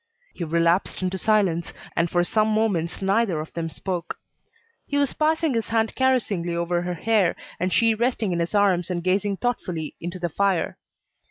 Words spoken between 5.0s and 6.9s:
passing his hand caressingly over